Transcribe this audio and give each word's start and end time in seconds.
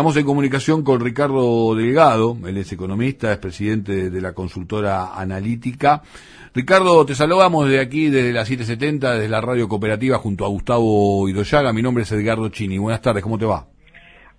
Estamos 0.00 0.16
en 0.16 0.24
comunicación 0.24 0.82
con 0.82 0.98
Ricardo 0.98 1.74
Delgado, 1.74 2.34
él 2.46 2.56
es 2.56 2.72
economista, 2.72 3.30
es 3.32 3.36
presidente 3.36 4.08
de 4.08 4.20
la 4.22 4.32
consultora 4.32 5.14
analítica. 5.14 6.02
Ricardo, 6.54 7.04
te 7.04 7.14
saludamos 7.14 7.68
de 7.68 7.80
aquí, 7.80 8.08
desde 8.08 8.32
la 8.32 8.46
770, 8.46 9.16
desde 9.16 9.28
la 9.28 9.42
radio 9.42 9.68
cooperativa, 9.68 10.16
junto 10.16 10.46
a 10.46 10.48
Gustavo 10.48 11.28
Idoyaga. 11.28 11.74
Mi 11.74 11.82
nombre 11.82 12.04
es 12.04 12.12
Edgardo 12.12 12.48
Chini. 12.48 12.78
Buenas 12.78 13.02
tardes, 13.02 13.22
¿cómo 13.22 13.36
te 13.36 13.44
va? 13.44 13.66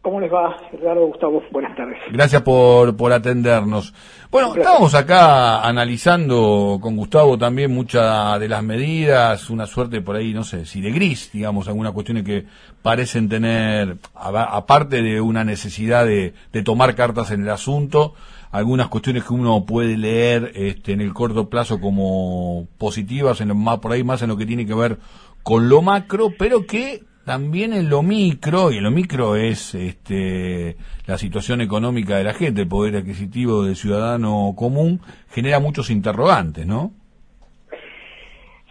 ¿Cómo 0.01 0.19
les 0.19 0.33
va, 0.33 0.57
Edgardo 0.73 1.05
Gustavo? 1.05 1.43
Buenas 1.51 1.75
tardes. 1.75 1.99
Gracias 2.11 2.41
por, 2.41 2.97
por 2.97 3.13
atendernos. 3.13 3.93
Bueno, 4.31 4.55
estábamos 4.55 4.95
acá 4.95 5.61
analizando 5.61 6.79
con 6.81 6.95
Gustavo 6.95 7.37
también 7.37 7.71
muchas 7.71 8.39
de 8.39 8.49
las 8.49 8.63
medidas, 8.63 9.47
una 9.51 9.67
suerte 9.67 10.01
por 10.01 10.15
ahí, 10.15 10.33
no 10.33 10.43
sé, 10.43 10.65
si 10.65 10.81
de 10.81 10.91
gris, 10.91 11.31
digamos, 11.31 11.67
algunas 11.67 11.93
cuestiones 11.93 12.23
que 12.23 12.45
parecen 12.81 13.29
tener, 13.29 13.97
aparte 14.15 15.03
de 15.03 15.21
una 15.21 15.43
necesidad 15.43 16.03
de, 16.03 16.33
de 16.51 16.63
tomar 16.63 16.95
cartas 16.95 17.29
en 17.29 17.43
el 17.43 17.49
asunto, 17.49 18.15
algunas 18.51 18.87
cuestiones 18.87 19.23
que 19.23 19.33
uno 19.33 19.65
puede 19.65 19.97
leer 19.97 20.51
este, 20.55 20.93
en 20.93 21.01
el 21.01 21.13
corto 21.13 21.47
plazo 21.47 21.79
como 21.79 22.67
positivas, 22.79 23.39
en 23.41 23.49
lo, 23.49 23.55
más, 23.55 23.77
por 23.77 23.91
ahí 23.91 24.03
más 24.03 24.23
en 24.23 24.29
lo 24.29 24.37
que 24.37 24.47
tiene 24.47 24.65
que 24.65 24.73
ver 24.73 24.97
con 25.43 25.69
lo 25.69 25.83
macro, 25.83 26.29
pero 26.39 26.65
que 26.65 27.03
también 27.25 27.73
en 27.73 27.89
lo 27.89 28.01
micro, 28.01 28.71
y 28.71 28.77
en 28.77 28.83
lo 28.83 28.91
micro 28.91 29.35
es 29.35 29.75
este, 29.75 30.75
la 31.05 31.17
situación 31.17 31.61
económica 31.61 32.17
de 32.17 32.23
la 32.23 32.33
gente, 32.33 32.61
el 32.61 32.67
poder 32.67 32.97
adquisitivo 32.97 33.63
del 33.63 33.75
ciudadano 33.75 34.53
común, 34.55 35.01
genera 35.29 35.59
muchos 35.59 35.89
interrogantes, 35.89 36.65
¿no? 36.65 36.91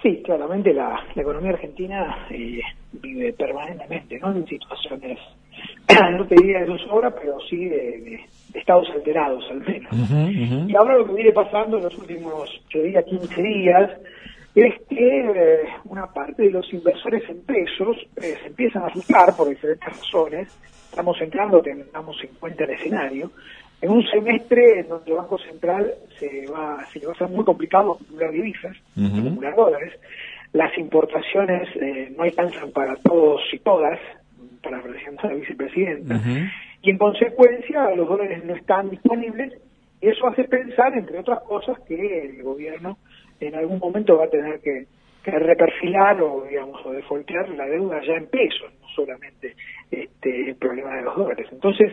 Sí, 0.03 0.23
claramente 0.25 0.73
la, 0.73 0.99
economía 1.15 1.51
argentina 1.51 2.27
eh, 2.31 2.61
vive 2.93 3.35
permanentemente 3.35 4.19
¿no? 4.19 4.33
en 4.33 4.47
situaciones, 4.47 5.19
no 6.13 6.27
te 6.27 6.37
diría 6.37 6.61
de 6.61 6.67
zozobra, 6.67 7.15
pero 7.15 7.39
sí 7.51 7.67
de, 7.67 8.21
estados 8.55 8.89
alterados 8.95 9.45
al 9.51 9.61
menos. 9.61 9.93
Y 10.69 10.75
ahora 10.75 10.97
lo 10.97 11.07
que 11.07 11.15
viene 11.15 11.33
pasando 11.33 11.77
en 11.77 11.85
los 11.85 11.99
últimos, 11.99 12.49
yo 12.71 12.83
diría, 12.83 13.03
15 13.03 13.43
días, 13.43 13.91
es 14.55 14.75
que 14.89 15.21
eh, 15.21 15.69
una 15.85 16.07
parte 16.07 16.43
de 16.43 16.51
los 16.51 16.73
inversores 16.73 17.23
en 17.29 17.43
pesos 17.43 17.97
eh, 18.17 18.37
se 18.41 18.49
empiezan 18.49 18.83
a 18.83 18.87
asustar 18.87 19.37
por 19.37 19.49
diferentes 19.49 19.89
razones. 19.89 20.49
Estamos 20.91 21.21
entrando, 21.21 21.63
tengamos 21.63 22.17
en 22.23 22.31
cuenta 22.41 22.65
el 22.65 22.71
escenario, 22.71 23.31
en 23.81 23.91
un 23.91 24.05
semestre 24.09 24.81
en 24.81 24.89
donde 24.89 25.11
el 25.11 25.17
Banco 25.17 25.39
Central 25.39 25.95
se 26.19 26.47
va, 26.47 26.85
se 26.93 27.07
va 27.07 27.13
a 27.13 27.17
ser 27.17 27.29
muy 27.29 27.45
complicado 27.45 27.93
acumular 27.93 28.33
divisas, 28.33 28.77
acumular 28.97 29.55
dólares. 29.55 29.95
Las 30.53 30.77
importaciones 30.77 31.69
eh, 31.77 32.13
no 32.17 32.25
alcanzan 32.25 32.73
para 32.73 32.97
todos 32.97 33.41
y 33.53 33.59
todas, 33.61 34.01
para 34.63 34.79
la 34.79 35.35
vicepresidenta, 35.35 36.21
y 36.83 36.91
en 36.91 36.99
consecuencia 36.99 37.95
los 37.95 38.09
dólares 38.09 38.45
no 38.45 38.55
están 38.55 38.91
disponibles, 38.91 39.53
y 40.01 40.09
eso 40.09 40.27
hace 40.27 40.45
pensar, 40.45 40.97
entre 40.97 41.19
otras 41.19 41.41
cosas, 41.41 41.79
que 41.81 42.25
el 42.25 42.43
gobierno 42.43 42.99
en 43.41 43.55
algún 43.55 43.79
momento 43.79 44.17
va 44.17 44.25
a 44.25 44.31
tener 44.31 44.61
que, 44.61 44.87
reperfilar 45.23 46.21
o, 46.23 46.45
digamos, 46.49 46.85
o 46.87 46.93
defoltear 46.93 47.49
la 47.51 47.67
deuda 47.67 48.01
ya 48.03 48.15
en 48.15 48.27
pesos, 48.29 48.73
no 48.81 48.89
solamente 48.89 49.55
este, 49.91 50.49
el 50.49 50.57
problema 50.57 50.97
de 50.97 51.03
los 51.03 51.15
dólares. 51.15 51.47
Entonces, 51.53 51.93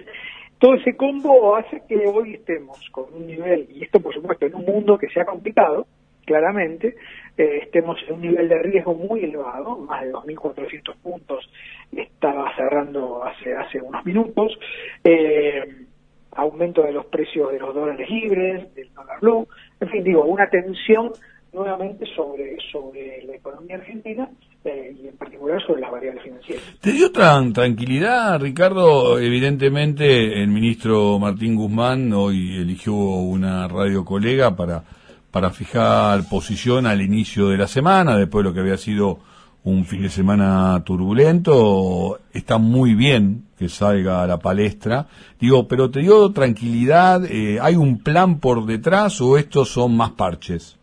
todo 0.60 0.76
ese 0.76 0.96
combo 0.96 1.56
hace 1.56 1.84
que 1.88 1.98
hoy 2.08 2.36
estemos 2.36 2.80
con 2.92 3.14
un 3.14 3.28
nivel, 3.28 3.68
y 3.70 3.84
esto 3.84 4.00
por 4.00 4.14
supuesto 4.14 4.46
en 4.46 4.56
un 4.56 4.66
mundo 4.66 4.98
que 4.98 5.10
se 5.10 5.20
ha 5.20 5.26
complicado, 5.26 5.86
claramente, 6.26 6.96
eh, 7.38 7.60
estemos 7.64 7.98
en 8.08 8.16
un 8.16 8.22
nivel 8.22 8.50
de 8.50 8.60
riesgo 8.64 8.94
muy 8.94 9.24
elevado, 9.24 9.78
más 9.78 10.04
de 10.04 10.12
2.400 10.12 10.96
puntos 11.02 11.50
estaba 11.96 12.54
cerrando 12.56 13.24
hace, 13.24 13.56
hace 13.56 13.82
unos 13.82 14.06
minutos, 14.06 14.58
eh, 15.04 15.87
aumento 16.38 16.84
de 16.84 16.94
los 16.94 17.06
precios 17.08 17.52
de 17.52 17.60
los 17.60 17.74
dólares 17.74 18.10
libres, 18.10 18.74
del 18.76 18.94
dólar 18.94 19.20
blue, 19.20 19.48
en 19.80 19.90
fin, 19.90 20.04
digo, 20.04 20.24
una 20.26 20.50
tensión 20.50 21.12
nuevamente 21.52 22.06
sobre, 22.16 22.58
sobre 22.72 23.24
la 23.26 23.36
economía 23.36 23.78
argentina 23.78 24.30
eh, 24.64 24.96
y 25.02 25.08
en 25.08 25.18
particular 25.18 25.60
sobre 25.66 25.82
las 25.82 25.92
variables 25.92 26.24
financieras. 26.24 26.64
¿Te 26.80 26.92
dio 26.92 27.12
tranquilidad, 27.12 28.40
Ricardo? 28.40 29.20
Evidentemente 29.20 30.42
el 30.42 30.50
ministro 30.50 31.18
Martín 31.18 31.56
Guzmán 31.56 32.14
hoy 32.14 32.58
eligió 32.58 32.94
una 32.94 33.68
radio 33.68 34.06
colega 34.06 34.56
para, 34.56 34.84
para 35.32 35.50
fijar 35.50 36.22
posición 36.30 36.86
al 36.86 37.02
inicio 37.02 37.50
de 37.50 37.58
la 37.58 37.68
semana, 37.68 38.16
después 38.16 38.44
de 38.44 38.50
lo 38.50 38.54
que 38.54 38.60
había 38.60 38.78
sido 38.78 39.20
un 39.64 39.86
fin 39.86 40.04
de 40.04 40.10
semana 40.10 40.84
turbulento. 40.86 42.20
Está 42.32 42.60
muy 42.60 42.94
bien 42.94 43.47
que 43.58 43.70
salga 43.70 44.24
a 44.24 44.28
la 44.28 44.38
palestra. 44.38 45.08
Digo, 45.40 45.68
pero 45.68 45.90
¿te 45.90 46.02
dio 46.02 46.32
tranquilidad? 46.32 47.26
Eh, 47.26 47.60
¿Hay 47.62 47.76
un 47.76 48.04
plan 48.04 48.40
por 48.40 48.66
detrás 48.66 49.20
o 49.22 49.38
estos 49.38 49.70
son 49.70 49.98
más 49.98 50.12
parches? 50.12 50.78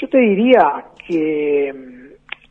Yo 0.00 0.08
te 0.08 0.18
diría 0.18 0.84
que 1.06 1.72
mm, 1.74 1.98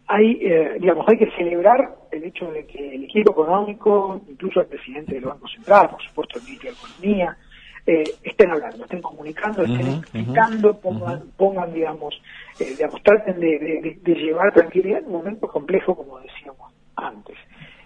hay, 0.08 0.40
eh, 0.42 0.78
digamos, 0.80 1.06
hay 1.08 1.18
que 1.18 1.32
celebrar 1.38 1.96
el 2.12 2.24
hecho 2.24 2.52
de 2.52 2.66
que 2.66 2.96
el 2.96 3.04
equipo 3.06 3.32
económico, 3.32 4.22
incluso 4.28 4.62
el 4.62 4.68
presidente 4.68 5.16
del 5.16 5.26
Banco 5.26 5.48
Central, 5.48 5.90
por 5.90 6.02
supuesto 6.02 6.40
el 6.40 6.46
ministro 6.46 6.72
de 6.72 6.76
Economía, 6.76 7.38
eh, 7.86 8.04
estén 8.22 8.52
hablando, 8.52 8.84
estén 8.84 9.02
comunicando, 9.02 9.64
estén 9.64 9.88
explicando, 9.88 10.78
pongan, 10.78 11.74
digamos, 11.74 12.22
eh, 12.60 12.72
digamos, 12.72 13.02
traten 13.02 13.40
de, 13.40 13.98
llevar 14.04 14.54
tranquilidad 14.54 15.00
en 15.00 15.06
un 15.06 15.14
momento 15.14 15.48
complejo, 15.48 15.96
como 15.96 16.20
decíamos 16.20 16.74
antes. 16.98 17.38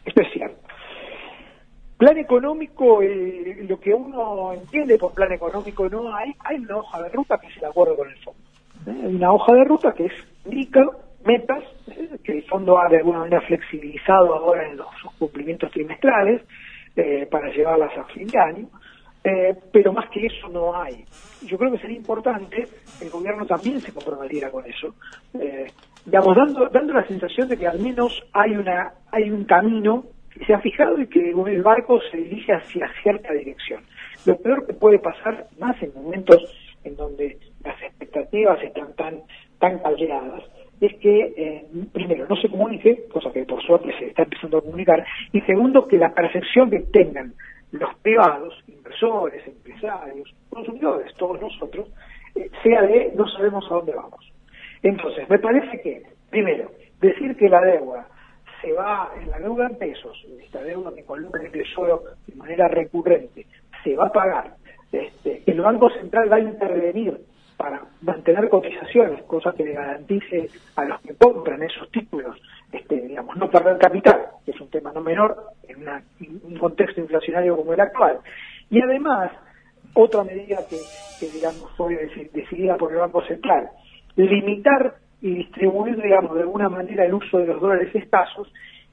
Esto 0.03 0.22
es 0.24 0.34
cierto. 0.34 0.61
Plan 2.01 2.17
económico, 2.17 3.00
lo 3.00 3.79
que 3.79 3.94
uno 3.94 4.53
entiende 4.53 4.97
por 4.97 5.13
plan 5.13 5.31
económico, 5.34 5.88
no 5.88 6.16
hay, 6.16 6.34
hay 6.39 6.57
una 6.57 6.78
hoja 6.78 7.03
de 7.03 7.09
ruta 7.09 7.38
que 7.38 7.45
es 7.45 7.57
el 7.57 7.66
acuerdo 7.66 7.95
con 7.95 8.09
el 8.09 8.17
fondo. 8.23 8.39
Hay 8.88 9.16
una 9.16 9.31
hoja 9.31 9.53
de 9.53 9.63
ruta 9.66 9.94
que 9.94 10.06
es 10.07 10.13
indica 10.44 10.81
metas, 11.23 11.63
¿eh? 11.89 12.17
que 12.23 12.31
el 12.31 12.44
fondo 12.45 12.79
ha 12.79 12.89
de 12.89 12.97
alguna 12.97 13.19
manera 13.19 13.39
flexibilizado 13.41 14.34
ahora 14.34 14.67
en 14.67 14.78
los 14.78 14.88
cumplimientos 15.19 15.69
trimestrales 15.69 16.41
eh, 16.95 17.28
para 17.29 17.51
llevarlas 17.51 17.95
a 17.95 18.03
fin 18.06 18.25
de 18.25 18.39
año, 18.39 18.68
eh, 19.23 19.56
pero 19.72 19.94
más 19.94 20.09
que 20.09 20.25
eso 20.25 20.50
no 20.50 20.75
hay. 20.75 21.06
Yo 21.44 21.56
creo 21.56 21.72
que 21.72 21.78
sería 21.78 21.97
importante 21.97 22.66
que 22.97 23.06
el 23.06 23.12
gobierno 23.12 23.45
también 23.45 23.79
se 23.79 23.94
comprometiera 23.94 24.50
con 24.50 24.66
eso, 24.66 24.95
digamos, 26.03 26.35
dando, 26.35 26.68
dando 26.68 26.94
la 26.94 27.06
sensación 27.06 27.47
de 27.47 27.57
que 27.57 27.68
al 27.68 27.78
menos 27.78 28.23
hay, 28.33 28.56
una, 28.56 28.91
hay 29.12 29.29
un 29.29 29.44
camino 29.44 30.03
se 30.46 30.53
ha 30.53 30.59
fijado 30.59 31.00
y 31.00 31.08
que 31.08 31.30
el 31.31 31.64
barco 31.64 32.00
se 32.12 32.18
dirige 32.18 32.53
hacia 32.53 32.90
cierta 33.03 33.34
dirección. 33.34 33.84
Lo 34.25 34.38
peor 34.38 34.66
que 34.66 34.74
puede 34.74 35.00
pasar, 35.00 35.47
más 35.59 35.81
en 35.81 35.94
momentos 35.94 36.42
en 36.84 36.96
donde 36.96 37.38
las 37.64 37.81
expectativas 37.81 38.62
están 38.64 38.96
tan, 38.96 39.22
tan 39.59 39.80
caldeadas, 39.80 40.44
es 40.80 40.94
que, 40.96 41.34
eh, 41.38 41.66
primero, 41.94 42.25
no 42.28 42.36
se 42.38 42.50
comunique, 42.50 43.08
cosa 43.12 43.31
que 43.31 43.46
por 43.46 43.62
suerte 43.62 43.94
se 44.00 44.08
está 44.08 44.24
empezando 44.24 44.58
a 44.58 44.62
comunicar, 44.62 45.06
y 45.31 45.42
segundo, 45.42 45.88
que 45.88 45.97
la 45.97 46.14
percepción 46.14 46.72
que 46.72 46.80
tengan 46.80 47.34
los 47.72 47.94
privados, 48.02 48.53
inversores, 48.68 49.46
empresarios, 49.48 50.34
consumidores, 50.50 51.13
todos 51.18 51.40
nosotros, 51.40 51.88
eh, 52.36 52.50
sea 52.63 52.81
de 52.81 53.12
no 53.16 53.28
sabemos 53.28 53.66
a 53.69 53.75
dónde 53.75 53.94
vamos. 53.94 54.31
Entonces, 54.81 55.30
me 55.30 55.38
parece 55.38 55.80
que, 55.81 56.03
primero, 56.31 56.72
decir 57.00 57.36
que 57.36 57.48
la 57.48 57.62
deuda 57.62 58.08
se 58.62 58.72
va, 58.74 59.12
en 59.20 59.30
la 59.30 59.40
deuda 59.40 59.68
en 59.68 59.78
pesos, 59.78 60.26
esta 60.42 60.62
deuda 60.62 60.94
que 60.94 61.04
coloca 61.04 61.42
el 61.42 61.52
tesoro 61.52 62.04
de 62.28 62.36
manera 62.36 62.68
recurrente, 62.68 63.46
se 63.84 63.96
va 63.96 64.08
a 64.08 64.12
pagar, 64.12 64.56
este, 64.92 65.44
el 65.46 65.62
Banco 65.62 65.90
Central 65.90 66.32
va 66.32 66.38
a 66.38 66.42
intervenir 66.42 67.20
para 67.62 67.80
mantener 68.02 68.50
cotizaciones, 68.50 69.22
cosa 69.24 69.54
que 69.54 69.64
le 69.64 69.74
garantice 69.74 70.50
a 70.76 70.86
los 70.86 71.00
que 71.02 71.14
compran 71.16 71.62
esos 71.62 71.92
títulos, 71.92 72.36
este, 72.72 73.02
digamos, 73.02 73.38
no 73.38 73.50
perder 73.52 73.78
capital, 73.78 74.20
que 74.44 74.52
es 74.52 74.60
un 74.60 74.70
tema 74.70 74.92
no 74.92 75.02
menor 75.02 75.38
en, 75.68 75.86
un 76.44 76.58
contexto 76.58 77.02
inflacionario 77.02 77.56
como 77.56 77.74
el 77.74 77.80
actual. 77.80 78.19
Y 78.69 78.81
además, 78.81 79.31
otra 79.94 80.24
medida 80.24 80.57
que, 80.68 81.28
digamos, 81.28 81.69
fue 81.78 81.96
decidida 82.34 82.78
por 82.78 82.92
el 82.92 82.98
Banco 82.98 83.22
Central, 83.25 83.69
limitar 84.16 84.96
y 85.21 85.35
distribuir, 85.35 86.01
digamos, 86.01 86.35
de 86.35 86.41
alguna 86.41 86.69
manera 86.69 87.06
el 87.06 87.13
uso 87.13 87.38
de 87.38 87.47
los 87.47 87.62
dólares 87.62 87.94
escasos, 87.94 88.51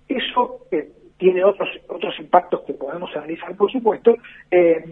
eso 0.09 0.67
eh, 0.71 0.91
tiene 1.17 1.43
otros 1.45 1.69
otros 1.89 2.15
impactos 2.19 2.63
que 2.67 2.75
podemos 2.75 3.11
analizar, 3.17 3.55
por 3.57 3.71
supuesto, 3.71 4.15
eh, 4.51 4.85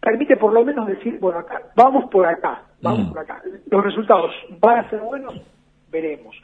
permite 0.00 0.36
por 0.36 0.52
lo 0.52 0.64
menos 0.64 0.86
decir, 0.86 1.18
bueno, 1.20 1.40
acá, 1.40 1.62
vamos 1.76 2.10
por 2.10 2.26
acá, 2.26 2.62
vamos 2.82 3.06
mm. 3.06 3.08
por 3.10 3.18
acá. 3.20 3.42
Los 3.70 3.84
resultados 3.84 4.32
van 4.60 4.84
a 4.84 4.90
ser 4.90 5.00
buenos, 5.00 5.34
veremos. 5.90 6.36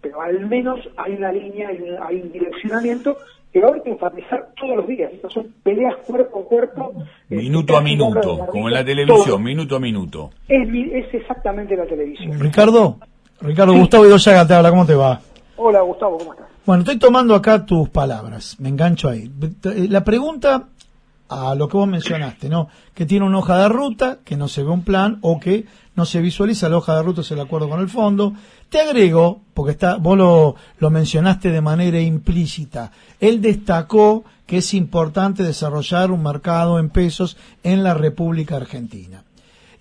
Pero 0.00 0.20
al 0.20 0.46
menos 0.46 0.80
hay 0.96 1.14
una 1.14 1.30
línea, 1.30 1.68
hay 1.68 2.20
un, 2.20 2.32
direccionamiento 2.32 3.16
que 3.52 3.60
va 3.60 3.66
a 3.66 3.70
haber 3.70 3.82
que 3.82 3.90
enfatizar 3.90 4.48
todos 4.56 4.76
los 4.78 4.86
días. 4.88 5.12
Estas 5.12 5.32
son 5.32 5.54
peleas 5.62 5.94
cuerpo 6.06 6.40
a 6.40 6.44
cuerpo. 6.44 6.92
Eh, 7.30 7.36
minuto 7.36 7.76
a 7.76 7.82
minuto, 7.82 8.46
como 8.50 8.68
en 8.68 8.74
la 8.74 8.84
televisión, 8.84 9.42
minuto 9.42 9.76
a 9.76 9.80
minuto. 9.80 10.30
Es, 10.48 10.68
es, 10.68 11.14
exactamente 11.14 11.76
la 11.76 11.86
televisión. 11.86 12.40
Ricardo, 12.40 12.98
Ricardo, 13.42 13.74
Gustavo 13.74 14.06
Idoyaga 14.06 14.46
te 14.46 14.54
habla, 14.54 14.70
¿cómo 14.70 14.86
te 14.86 14.94
va? 14.94 15.20
Hola 15.56 15.80
Gustavo, 15.80 16.16
¿cómo 16.18 16.32
estás? 16.32 16.46
Bueno, 16.64 16.82
estoy 16.82 16.98
tomando 16.98 17.34
acá 17.34 17.66
tus 17.66 17.88
palabras, 17.88 18.56
me 18.60 18.68
engancho 18.68 19.08
ahí. 19.08 19.30
La 19.88 20.04
pregunta 20.04 20.68
a 21.28 21.54
lo 21.56 21.68
que 21.68 21.76
vos 21.76 21.88
mencionaste, 21.88 22.48
¿no? 22.48 22.68
Que 22.94 23.04
tiene 23.04 23.26
una 23.26 23.38
hoja 23.38 23.58
de 23.58 23.68
ruta, 23.68 24.18
que 24.24 24.36
no 24.36 24.46
se 24.46 24.62
ve 24.62 24.70
un 24.70 24.84
plan 24.84 25.18
o 25.22 25.40
que 25.40 25.66
no 25.96 26.04
se 26.04 26.20
visualiza 26.20 26.68
la 26.68 26.76
hoja 26.76 26.94
de 26.94 27.02
ruta, 27.02 27.22
es 27.22 27.30
el 27.32 27.40
acuerdo 27.40 27.68
con 27.68 27.80
el 27.80 27.88
fondo. 27.88 28.32
Te 28.68 28.80
agrego, 28.80 29.40
porque 29.54 29.72
está, 29.72 29.96
vos 29.96 30.16
lo, 30.16 30.54
lo 30.78 30.90
mencionaste 30.90 31.50
de 31.50 31.60
manera 31.60 32.00
implícita, 32.00 32.92
él 33.18 33.42
destacó 33.42 34.22
que 34.46 34.58
es 34.58 34.72
importante 34.72 35.42
desarrollar 35.42 36.12
un 36.12 36.22
mercado 36.22 36.78
en 36.78 36.90
pesos 36.90 37.36
en 37.64 37.82
la 37.82 37.94
República 37.94 38.56
Argentina. 38.56 39.24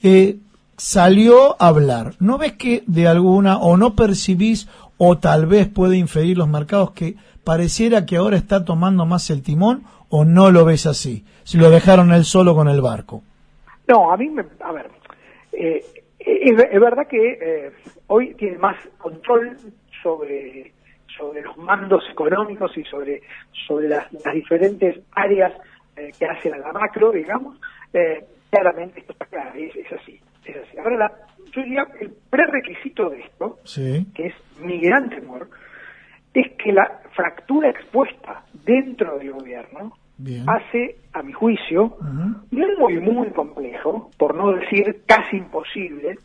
Eh, 0.02 0.40
salió 0.82 1.62
a 1.62 1.68
hablar. 1.68 2.14
¿No 2.20 2.40
ves 2.40 2.54
que 2.54 2.82
de 2.88 3.08
alguna 3.08 3.60
o 3.60 3.78
no 3.78 3.96
percibís 3.96 4.68
o 4.98 5.20
tal 5.20 5.46
vez 5.46 5.68
puede 5.68 5.96
inferir 5.96 6.40
los 6.40 6.48
mercados 6.48 6.90
que 6.92 7.14
pareciera 7.44 8.08
que 8.08 8.18
ahora 8.18 8.36
está 8.36 8.66
tomando 8.66 9.06
más 9.06 9.30
el 9.30 9.44
timón 9.44 9.84
o 10.10 10.26
no 10.26 10.50
lo 10.50 10.66
ves 10.66 10.88
así? 10.88 11.24
Si 11.44 11.60
lo 11.60 11.70
dejaron 11.70 12.12
él 12.12 12.24
solo 12.24 12.56
con 12.56 12.68
el 12.68 12.82
barco. 12.82 13.22
No, 13.88 14.12
a 14.12 14.18
mí, 14.18 14.28
me, 14.30 14.44
a 14.60 14.72
ver, 14.72 14.90
eh, 15.54 15.86
es, 16.18 16.82
verdad 16.82 17.08
que 17.08 17.38
eh, 17.40 17.72
hoy 18.08 18.34
tiene 18.34 18.58
más 18.58 18.76
control 18.98 19.58
sobre 20.02 20.74
sobre 21.16 21.44
los 21.44 21.58
mandos 21.58 22.04
económicos 22.12 22.76
y 22.76 22.84
sobre 22.86 23.22
sobre 23.68 23.88
las, 23.88 24.08
diferentes 24.34 25.00
áreas 25.12 25.54
eh, 25.96 26.10
que 26.18 26.26
hacen 26.26 26.56
a 26.56 26.58
la 26.58 26.74
macro, 26.74 27.12
digamos. 27.12 27.60
Eh, 27.94 28.26
claramente 28.50 29.02
esto 29.02 29.14
está 29.14 29.26
claro, 29.28 29.52
es 29.54 29.92
así. 29.92 30.20
Es 30.46 30.56
así. 30.58 30.78
Ahora, 30.78 30.98
la, 30.98 31.12
yo 31.52 31.62
diría, 31.64 31.86
el 32.00 32.12
prerequisito 32.30 33.10
de 33.10 33.20
esto, 33.22 33.60
Sí. 33.64 34.06
que 34.16 34.28
es 34.28 34.34
mi 34.62 34.80
gran 34.80 35.10
temor, 35.10 35.50
es 36.34 36.52
que 36.58 36.72
la 36.72 37.02
fractura 37.14 37.70
expuesta 37.70 38.44
dentro 38.66 39.18
del 39.20 39.32
gobierno 39.34 39.94
Bien. 40.18 40.46
hace, 40.50 40.96
a 41.14 41.22
mi 41.24 41.34
juicio, 41.34 41.86
Ujú. 41.86 42.46
muy, 42.80 43.00
muy 43.00 43.30
complejo, 43.32 44.12
por 44.18 44.36
no 44.36 44.52
decir 44.54 45.02
casi 45.06 45.38
imposible, 45.38 46.18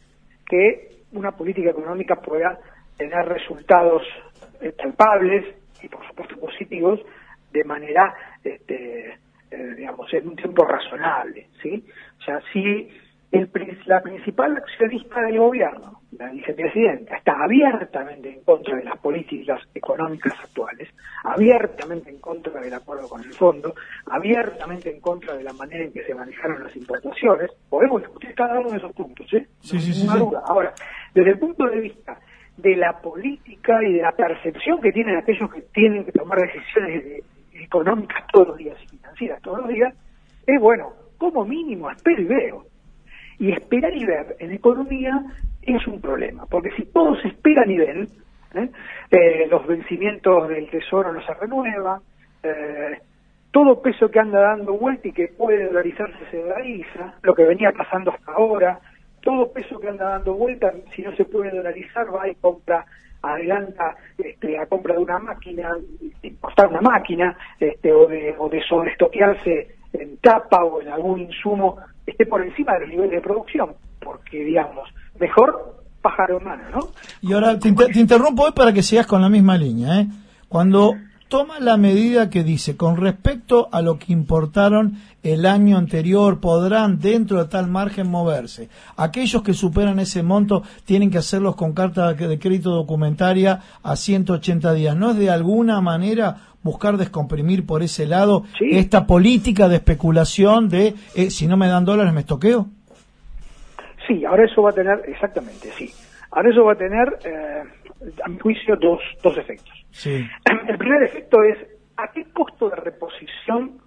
que 0.48 0.90
una 1.12 1.32
política 1.32 1.70
económica 1.70 2.16
pueda 2.16 2.58
tener 2.96 3.26
resultados 3.26 4.02
eh, 4.60 4.72
palpables 4.72 5.44
y, 5.82 5.88
por 5.88 6.06
supuesto, 6.06 6.38
positivos 6.38 7.00
de 7.52 7.64
manera, 7.64 8.14
este, 8.44 9.18
eh, 9.50 9.74
digamos, 9.76 10.12
en 10.14 10.28
un 10.28 10.36
tiempo 10.36 10.64
razonable, 10.64 11.48
¿sí? 11.62 11.84
O 12.20 12.22
sea, 12.22 12.40
si 12.52 12.88
el, 13.38 13.78
la 13.86 14.00
principal 14.02 14.56
accionista 14.56 15.20
del 15.22 15.38
gobierno, 15.38 16.00
la 16.18 16.30
vicepresidenta, 16.30 17.16
está 17.16 17.32
abiertamente 17.42 18.30
en 18.32 18.42
contra 18.44 18.76
de 18.76 18.84
las 18.84 18.98
políticas 18.98 19.60
económicas 19.74 20.32
actuales, 20.42 20.88
abiertamente 21.24 22.10
en 22.10 22.18
contra 22.20 22.60
del 22.60 22.74
acuerdo 22.74 23.08
con 23.08 23.22
el 23.22 23.34
fondo, 23.34 23.74
abiertamente 24.06 24.90
en 24.94 25.00
contra 25.00 25.36
de 25.36 25.44
la 25.44 25.52
manera 25.52 25.84
en 25.84 25.92
que 25.92 26.04
se 26.04 26.14
manejaron 26.14 26.62
las 26.64 26.74
importaciones, 26.76 27.50
podemos 27.68 28.00
discutir 28.02 28.34
cada 28.34 28.58
uno 28.60 28.70
de 28.70 28.78
esos 28.78 28.92
puntos, 28.92 29.26
¿eh? 29.34 29.46
Sí, 29.60 29.76
No 29.76 29.80
sí, 29.82 29.92
sí, 29.92 30.18
duda. 30.18 30.42
Ahora, 30.46 30.74
desde 31.14 31.30
el 31.30 31.38
punto 31.38 31.66
de 31.66 31.80
vista 31.80 32.18
de 32.56 32.76
la 32.76 33.00
política 33.00 33.82
y 33.84 33.94
de 33.94 34.02
la 34.02 34.12
percepción 34.12 34.80
que 34.80 34.92
tienen 34.92 35.16
aquellos 35.16 35.52
que 35.52 35.62
tienen 35.74 36.04
que 36.04 36.12
tomar 36.12 36.38
decisiones 36.40 37.04
de- 37.04 37.24
económicas 37.62 38.24
todos 38.32 38.48
los 38.48 38.56
días 38.58 38.76
y 38.82 38.86
financieras 38.96 39.40
todos 39.42 39.58
los 39.60 39.68
días, 39.68 39.94
es 40.46 40.60
bueno, 40.60 40.92
como 41.18 41.44
mínimo 41.44 41.90
espero 41.90 42.20
y 42.22 42.24
veo. 42.26 42.65
Y 43.38 43.52
esperar 43.52 43.94
y 43.94 44.04
ver 44.04 44.36
en 44.38 44.52
economía 44.52 45.22
es 45.62 45.86
un 45.86 46.00
problema, 46.00 46.46
porque 46.46 46.70
si 46.72 46.86
todos 46.86 47.22
esperan 47.24 47.70
y 47.70 47.76
ven, 47.76 48.08
¿eh? 48.54 48.70
Eh, 49.10 49.46
los 49.50 49.66
vencimientos 49.66 50.48
del 50.48 50.68
tesoro 50.70 51.12
no 51.12 51.20
se 51.24 51.34
renuevan, 51.34 52.00
eh, 52.42 52.98
todo 53.50 53.80
peso 53.80 54.10
que 54.10 54.20
anda 54.20 54.40
dando 54.40 54.74
vuelta 54.74 55.08
y 55.08 55.12
que 55.12 55.28
puede 55.28 55.64
dolarizarse 55.66 56.18
se 56.30 56.42
dolariza, 56.42 57.14
lo 57.22 57.34
que 57.34 57.44
venía 57.44 57.72
pasando 57.72 58.10
hasta 58.10 58.32
ahora, 58.32 58.78
todo 59.22 59.52
peso 59.52 59.80
que 59.80 59.88
anda 59.88 60.10
dando 60.10 60.34
vuelta, 60.34 60.72
si 60.94 61.02
no 61.02 61.14
se 61.16 61.24
puede 61.24 61.50
dolarizar, 61.50 62.14
va 62.14 62.28
y 62.28 62.34
compra, 62.36 62.84
adelanta 63.22 63.96
este, 64.18 64.58
a 64.58 64.66
compra 64.66 64.94
de 64.94 65.00
una 65.00 65.18
máquina, 65.18 65.76
importar 66.22 66.68
una 66.68 66.80
máquina, 66.80 67.36
este, 67.58 67.92
o 67.92 68.06
de, 68.06 68.34
o 68.38 68.48
de 68.48 68.62
sobreestoquearse 68.62 69.68
en 69.92 70.18
tapa 70.18 70.62
o 70.64 70.80
en 70.80 70.88
algún 70.88 71.20
insumo, 71.20 71.78
esté 72.16 72.26
por 72.26 72.42
encima 72.42 72.72
de 72.74 72.80
los 72.80 72.88
niveles 72.88 73.10
de 73.10 73.20
producción, 73.20 73.74
porque 74.00 74.42
digamos, 74.42 74.88
mejor 75.20 75.84
pájaro 76.00 76.38
en 76.38 76.44
mano, 76.44 76.62
¿no? 76.72 76.88
Y 77.20 77.34
ahora 77.34 77.58
te, 77.58 77.70
te 77.72 78.00
interrumpo 78.00 78.44
hoy 78.44 78.52
para 78.52 78.72
que 78.72 78.82
sigas 78.82 79.06
con 79.06 79.20
la 79.20 79.28
misma 79.28 79.58
línea. 79.58 80.00
¿eh? 80.00 80.06
Cuando 80.48 80.94
toma 81.28 81.58
la 81.60 81.76
medida 81.76 82.30
que 82.30 82.44
dice, 82.44 82.76
con 82.76 82.96
respecto 82.96 83.68
a 83.72 83.82
lo 83.82 83.98
que 83.98 84.12
importaron 84.12 84.98
el 85.22 85.44
año 85.46 85.76
anterior, 85.76 86.40
podrán 86.40 86.98
dentro 87.00 87.38
de 87.42 87.48
tal 87.48 87.66
margen 87.68 88.08
moverse. 88.10 88.68
Aquellos 88.96 89.42
que 89.42 89.52
superan 89.54 89.98
ese 89.98 90.22
monto 90.22 90.62
tienen 90.84 91.10
que 91.10 91.18
hacerlos 91.18 91.56
con 91.56 91.72
carta 91.72 92.12
de 92.14 92.38
crédito 92.38 92.70
documentaria 92.70 93.60
a 93.82 93.96
180 93.96 94.72
días. 94.74 94.96
¿No 94.96 95.10
es 95.10 95.16
de 95.16 95.30
alguna 95.30 95.80
manera 95.80 96.36
buscar 96.62 96.96
descomprimir 96.96 97.66
por 97.66 97.82
ese 97.82 98.06
lado 98.06 98.44
Sí. 98.58 98.70
esta 98.72 99.06
política 99.06 99.68
de 99.68 99.76
especulación 99.76 100.68
de 100.68 100.94
eh, 101.14 101.30
si 101.30 101.46
no 101.46 101.56
me 101.56 101.68
dan 101.68 101.84
dólares 101.84 102.12
me 102.12 102.20
estoqueo? 102.20 102.66
Sí, 104.06 104.24
ahora 104.24 104.44
eso 104.44 104.62
va 104.62 104.70
a 104.70 104.72
tener, 104.72 105.02
exactamente, 105.08 105.70
sí. 105.76 105.90
Ahora 106.30 106.50
eso 106.50 106.64
va 106.64 106.72
a 106.72 106.76
tener, 106.76 107.18
eh, 107.24 107.62
a 108.24 108.28
mi 108.28 108.38
juicio, 108.38 108.76
dos, 108.76 109.00
dos 109.22 109.36
efectos. 109.38 109.72
Sí. 109.90 110.26
El 110.68 110.78
primer 110.78 111.02
efecto 111.02 111.42
es 111.42 111.58
a 111.96 112.10
qué 112.12 112.24
costo 112.32 112.68
de 112.70 112.76
reposición 112.76 113.78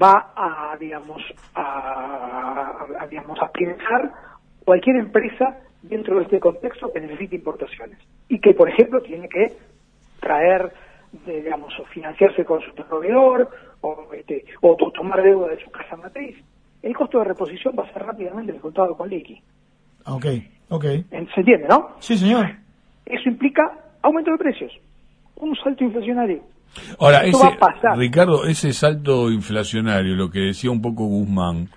va 0.00 0.32
a, 0.36 0.76
digamos, 0.78 1.22
a, 1.54 2.86
a, 3.00 3.06
digamos, 3.06 3.38
a 3.40 3.50
pensar 3.52 4.12
cualquier 4.64 4.96
empresa 4.96 5.58
dentro 5.82 6.16
de 6.16 6.24
este 6.24 6.40
contexto 6.40 6.92
que 6.92 7.00
necesite 7.00 7.36
importaciones 7.36 7.98
y 8.28 8.38
que, 8.40 8.54
por 8.54 8.68
ejemplo, 8.68 9.00
tiene 9.02 9.28
que 9.28 9.56
traer, 10.20 10.72
de, 11.24 11.42
digamos, 11.42 11.72
o 11.78 11.84
financiarse 11.86 12.44
con 12.44 12.60
su 12.62 12.74
proveedor 12.74 13.48
o, 13.80 14.08
este, 14.12 14.44
o 14.60 14.76
to- 14.76 14.90
tomar 14.90 15.22
deuda 15.22 15.48
de 15.48 15.62
su 15.62 15.70
casa 15.70 15.96
matriz. 15.96 16.36
El 16.82 16.94
costo 16.96 17.18
de 17.18 17.24
reposición 17.24 17.74
va 17.78 17.84
a 17.84 17.92
ser 17.92 18.02
rápidamente 18.04 18.52
descontado 18.52 18.96
con 18.96 19.08
liqui. 19.08 19.42
Ok, 20.06 20.26
ok. 20.68 20.84
¿En- 21.10 21.28
¿Se 21.34 21.40
entiende, 21.40 21.66
no? 21.68 21.96
Sí, 22.00 22.16
señor. 22.16 22.46
Eso 23.08 23.28
implica 23.28 23.62
aumento 24.02 24.30
de 24.32 24.38
precios, 24.38 24.72
un 25.36 25.56
salto 25.56 25.84
inflacionario. 25.84 26.42
Ahora, 27.00 27.24
Esto 27.24 27.38
ese, 27.38 27.46
va 27.48 27.54
a 27.54 27.58
pasar. 27.58 27.98
Ricardo, 27.98 28.44
ese 28.44 28.72
salto 28.72 29.30
inflacionario, 29.30 30.14
lo 30.14 30.30
que 30.30 30.40
decía 30.40 30.70
un 30.70 30.82
poco 30.82 31.06
Guzmán, 31.06 31.68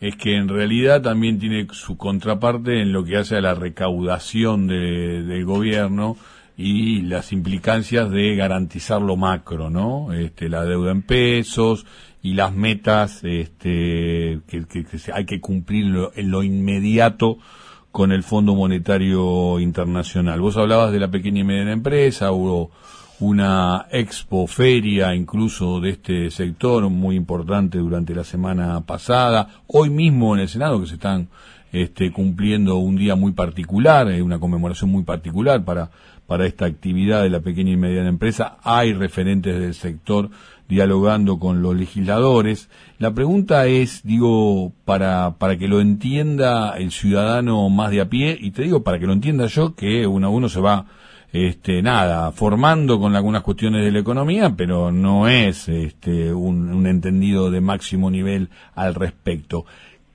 es 0.00 0.16
que 0.16 0.36
en 0.36 0.48
realidad 0.48 1.02
también 1.02 1.38
tiene 1.38 1.66
su 1.72 1.96
contraparte 1.96 2.80
en 2.80 2.92
lo 2.92 3.04
que 3.04 3.16
hace 3.16 3.36
a 3.36 3.40
la 3.40 3.54
recaudación 3.54 4.66
de- 4.68 5.22
del 5.24 5.44
gobierno 5.44 6.16
y 6.56 7.02
las 7.02 7.32
implicancias 7.32 8.10
de 8.10 8.34
garantizar 8.36 9.00
lo 9.02 9.16
macro, 9.16 9.70
¿no? 9.70 10.12
Este, 10.12 10.48
la 10.48 10.64
deuda 10.64 10.92
en 10.92 11.02
pesos 11.02 11.84
y 12.22 12.34
las 12.34 12.52
metas 12.54 13.22
este, 13.24 14.40
que, 14.48 14.64
que- 14.66 14.86
hay 15.12 15.24
que 15.26 15.40
cumplir 15.40 15.86
lo- 15.86 16.12
en 16.16 16.30
lo 16.30 16.42
inmediato 16.42 17.38
con 17.90 18.12
el 18.12 18.22
Fondo 18.22 18.54
Monetario 18.54 19.58
Internacional. 19.60 20.40
Vos 20.40 20.56
hablabas 20.56 20.92
de 20.92 21.00
la 21.00 21.10
pequeña 21.10 21.40
y 21.40 21.44
mediana 21.44 21.72
empresa, 21.72 22.32
hubo 22.32 22.70
una 23.20 23.86
expo 23.90 24.46
feria 24.46 25.14
incluso 25.14 25.80
de 25.80 25.90
este 25.90 26.30
sector 26.30 26.88
muy 26.88 27.16
importante 27.16 27.78
durante 27.78 28.14
la 28.14 28.22
semana 28.22 28.80
pasada, 28.82 29.48
hoy 29.66 29.90
mismo 29.90 30.34
en 30.34 30.42
el 30.42 30.48
Senado 30.48 30.80
que 30.80 30.86
se 30.86 30.94
están 30.94 31.28
este, 31.72 32.12
cumpliendo 32.12 32.76
un 32.76 32.96
día 32.96 33.16
muy 33.16 33.32
particular, 33.32 34.10
eh, 34.10 34.22
una 34.22 34.38
conmemoración 34.38 34.90
muy 34.90 35.02
particular 35.02 35.64
para, 35.64 35.90
para 36.26 36.46
esta 36.46 36.64
actividad 36.66 37.22
de 37.22 37.30
la 37.30 37.40
pequeña 37.40 37.72
y 37.72 37.76
mediana 37.76 38.08
empresa. 38.08 38.58
Hay 38.62 38.92
referentes 38.92 39.58
del 39.58 39.74
sector 39.74 40.30
dialogando 40.68 41.38
con 41.38 41.62
los 41.62 41.74
legisladores. 41.74 42.68
La 42.98 43.12
pregunta 43.12 43.66
es, 43.66 44.02
digo, 44.04 44.72
para, 44.84 45.36
para 45.38 45.56
que 45.56 45.68
lo 45.68 45.80
entienda 45.80 46.76
el 46.76 46.92
ciudadano 46.92 47.68
más 47.70 47.90
de 47.90 48.00
a 48.00 48.08
pie, 48.08 48.36
y 48.38 48.50
te 48.50 48.62
digo 48.62 48.82
para 48.82 48.98
que 48.98 49.06
lo 49.06 49.12
entienda 49.12 49.46
yo, 49.46 49.74
que 49.74 50.06
uno 50.06 50.26
a 50.26 50.30
uno 50.30 50.48
se 50.48 50.60
va 50.60 50.86
este, 51.32 51.82
nada, 51.82 52.32
formando 52.32 52.98
con 52.98 53.14
algunas 53.14 53.42
cuestiones 53.42 53.84
de 53.84 53.92
la 53.92 53.98
economía, 53.98 54.54
pero 54.56 54.92
no 54.92 55.28
es 55.28 55.68
este, 55.68 56.32
un, 56.32 56.72
un 56.72 56.86
entendido 56.86 57.50
de 57.50 57.60
máximo 57.60 58.10
nivel 58.10 58.48
al 58.74 58.94
respecto. 58.94 59.64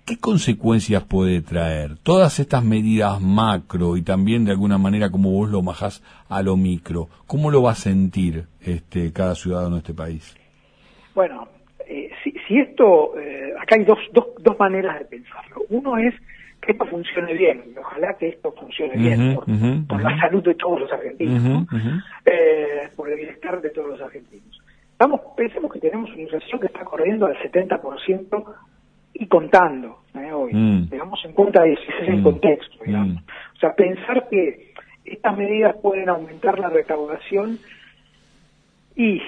¿Qué 0.06 0.18
consecuencias 0.18 1.04
puede 1.04 1.42
traer 1.42 1.98
todas 1.98 2.40
estas 2.40 2.62
medidas 2.62 3.22
macro 3.22 3.96
y 3.96 4.02
también 4.02 4.44
de 4.44 4.52
alguna 4.52 4.78
manera 4.78 5.10
como 5.10 5.32
vos 5.32 5.50
lo 5.50 5.62
majás 5.62 6.02
a 6.28 6.42
lo 6.42 6.58
micro? 6.58 7.08
¿Cómo 7.26 7.52
lo 7.52 7.62
va 7.62 7.72
a 7.72 7.76
sentir 7.76 8.48
este, 8.60 9.14
cada 9.14 9.34
ciudadano 9.34 9.76
de 9.76 9.80
este 9.80 9.94
país? 9.94 10.36
Bueno, 11.16 11.48
eh, 11.88 12.10
si, 12.24 12.32
si 12.48 12.60
esto, 12.60 13.18
eh, 13.20 13.54
acá 13.60 13.76
hay 13.76 13.84
dos, 13.86 14.00
dos, 14.12 14.28
dos 14.40 14.58
maneras 14.60 15.00
de 15.00 15.06
pensarlo. 15.06 15.64
Uno 15.70 15.98
es 15.98 16.14
que 16.62 16.72
esto 16.72 16.86
funcione 16.86 17.34
bien, 17.34 17.64
y 17.76 17.78
ojalá 17.78 18.16
que 18.18 18.30
esto 18.30 18.52
funcione 18.54 18.96
bien 18.96 19.36
por, 19.88 20.02
la 20.02 20.18
salud 20.20 20.44
de 20.44 20.56
todos 20.56 20.80
los 20.80 20.92
argentinos, 20.94 21.44
¿no? 21.44 21.68
Eh, 22.26 22.90
por 22.96 23.10
el 23.10 23.18
bienestar 23.18 23.62
de 23.62 23.70
todos 23.70 23.90
los 23.90 24.02
argentinos. 24.02 24.62
Estamos, 24.94 25.20
pensemos 25.36 25.72
que 25.74 25.80
tenemos 25.80 26.10
una 26.12 26.22
inflación 26.22 26.62
que 26.62 26.68
está 26.68 26.86
corriendo 26.86 27.26
al 27.26 27.36
70% 27.38 28.56
y 29.16 29.28
contando 29.28 30.00
¿eh? 30.16 30.32
hoy. 30.32 30.54
Mm. 30.54 30.88
Tengamos 30.90 31.20
en 31.26 31.34
cuenta 31.34 31.66
ese, 31.66 31.82
ese 31.84 32.04
es 32.04 32.10
el 32.10 32.22
Mm. 32.22 32.24
contexto, 32.24 32.84
digamos. 32.86 33.16
Mm. 33.16 33.28
O 33.58 33.60
sea, 33.60 33.76
pensar 33.76 34.30
que 34.30 34.74
estas 35.04 35.38
medidas 35.38 35.76
pueden 35.82 36.08
aumentar 36.08 36.58
la 36.60 36.70
recaudación 36.70 37.60
y 38.96 39.22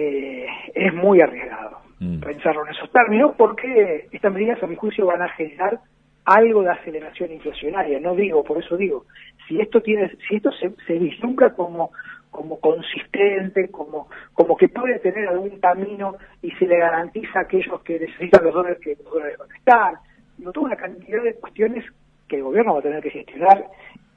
eh, 0.00 0.46
es 0.74 0.94
muy 0.94 1.20
arriesgado 1.20 1.88
Mm. 2.00 2.20
pensarlo 2.20 2.64
en 2.64 2.72
esos 2.72 2.92
términos 2.92 3.32
porque 3.36 4.06
estas 4.12 4.32
medidas 4.32 4.62
a 4.62 4.68
mi 4.68 4.76
juicio 4.76 5.04
van 5.06 5.20
a 5.20 5.30
generar 5.30 5.80
algo 6.24 6.62
de 6.62 6.70
aceleración 6.70 7.32
inflacionaria 7.32 7.98
no 7.98 8.14
digo 8.14 8.44
por 8.44 8.58
eso 8.58 8.76
digo 8.76 9.04
si 9.48 9.60
esto 9.60 9.80
tiene 9.80 10.08
si 10.28 10.36
esto 10.36 10.52
se, 10.52 10.70
se 10.86 10.92
vislumbra 10.92 11.52
como 11.54 11.90
como 12.30 12.60
consistente 12.60 13.68
como 13.72 14.08
como 14.32 14.56
que 14.56 14.68
puede 14.68 15.00
tener 15.00 15.26
algún 15.26 15.58
camino 15.58 16.14
y 16.40 16.52
se 16.52 16.68
le 16.68 16.78
garantiza 16.78 17.40
a 17.40 17.42
aquellos 17.42 17.80
que 17.82 17.98
necesitan 17.98 18.44
los 18.44 18.54
dólares 18.54 18.78
que 18.80 18.94
los 18.94 19.12
dólares 19.12 19.36
van 19.36 19.50
a 19.50 19.56
estar 19.56 19.94
digo 20.36 20.52
toda 20.52 20.66
una 20.66 20.76
cantidad 20.76 21.20
de 21.20 21.34
cuestiones 21.34 21.84
que 22.28 22.36
el 22.36 22.44
gobierno 22.44 22.74
va 22.74 22.78
a 22.78 22.82
tener 22.82 23.02
que 23.02 23.10
gestionar 23.10 23.64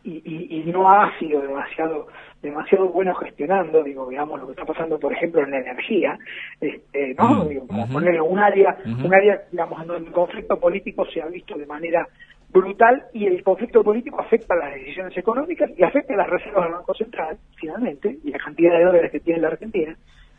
y, 0.04 0.22
y, 0.24 0.60
y 0.60 0.72
no 0.72 0.88
ha 0.88 1.18
sido 1.18 1.42
demasiado 1.42 2.08
demasiado 2.42 2.90
bueno 2.90 3.14
gestionando, 3.16 3.84
digo, 3.84 4.10
digamos, 4.10 4.40
lo 4.40 4.48
que 4.48 4.54
está 4.54 4.66
pasando, 4.66 5.00
por 5.00 5.14
ejemplo, 5.14 5.44
en 5.44 5.52
la 5.52 5.60
energía, 5.60 6.18
este, 6.60 7.14
¿no? 7.16 7.46
Digo, 7.46 7.66
ujú. 7.70 7.94
ponerle 7.94 8.22
un 8.22 8.40
área, 8.40 8.78
un 8.86 9.14
área, 9.14 9.42
digamos, 9.52 9.82
en 9.82 9.88
donde 9.88 10.08
el 10.08 10.14
conflicto 10.14 10.60
político 10.60 11.06
se 11.06 11.22
ha 11.22 11.28
visto 11.28 11.58
de 11.58 11.66
manera 11.66 12.08
brutal 12.50 13.06
y 13.14 13.28
el 13.28 13.44
conflicto 13.44 13.84
político 13.84 14.20
afecta 14.20 14.56
las 14.56 14.74
decisiones 14.74 15.16
económicas 15.18 15.70
y 15.78 15.84
afecta 15.84 16.16
las 16.16 16.30
reservas 16.30 16.66
del 16.66 16.74
Banco 16.74 16.94
Central, 16.96 17.38
finalmente, 17.56 18.18
y 18.24 18.32
la 18.32 18.40
cantidad 18.40 18.78
de 18.78 18.84
dólares 18.86 19.12
que 19.12 19.20
tiene 19.20 19.40
la 19.40 19.48
Argentina. 19.50 19.96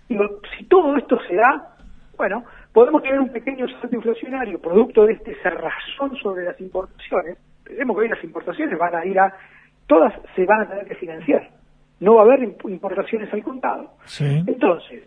Digo, 0.09 0.25
si 0.57 0.65
todo 0.65 0.97
esto 0.97 1.19
se 1.27 1.37
da, 1.37 1.77
bueno, 2.17 2.45
podemos 2.73 3.03
tener 3.03 3.21
un 3.21 3.31
pequeño 3.31 3.67
salto 3.69 3.97
inflacionario 3.97 4.61
producto 4.61 5.07
de 5.07 5.15
este 5.15 5.35
cerrazón 5.43 6.15
sobre 6.17 6.45
las 6.45 6.61
importaciones. 6.61 7.39
Pensemos 7.65 7.97
que 7.97 8.03
hoy 8.03 8.09
las 8.09 8.25
importaciones 8.25 8.79
van 8.79 8.95
a 8.95 9.07
ir 9.07 9.19
a, 9.19 9.35
todas 9.87 10.13
se 10.35 10.45
van 10.45 10.63
a 10.63 10.69
tener 10.69 10.87
que 10.87 10.97
financiar. 10.97 11.62
No 12.03 12.15
va 12.17 12.23
a 12.23 12.25
haber 12.25 12.41
imp- 12.41 12.69
importaciones 12.71 13.33
al 13.33 13.43
contado. 13.43 13.93
Sí. 14.07 14.25
Entonces, 14.47 15.05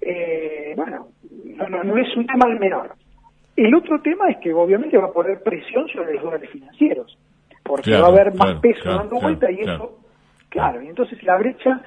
eh, 0.00 0.72
bueno, 0.76 1.08
no, 1.56 1.68
no, 1.68 1.84
no 1.84 1.96
es 1.98 2.16
un 2.16 2.26
tema 2.26 2.46
al 2.46 2.58
menor. 2.60 2.92
El 3.56 3.74
otro 3.74 4.00
tema 4.00 4.28
es 4.30 4.36
que 4.38 4.52
obviamente 4.52 4.96
va 4.98 5.06
a 5.06 5.12
poner 5.12 5.42
presión 5.42 5.88
sobre 5.88 6.14
los 6.14 6.22
dólares 6.22 6.48
financieros, 6.50 7.18
porque 7.64 7.90
Claro, 7.90 8.02
va 8.04 8.08
a 8.08 8.12
haber 8.12 8.34
más 8.34 8.46
claro, 8.46 8.60
peso 8.60 8.82
claro, 8.82 8.98
dando 8.98 9.10
claro, 9.16 9.22
vuelta 9.26 9.50
y 9.50 9.56
claro. 9.56 9.72
eso, 9.74 9.98
claro, 10.50 10.82
y 10.82 10.86
entonces 10.88 11.22
la 11.24 11.36
brecha, 11.38 11.82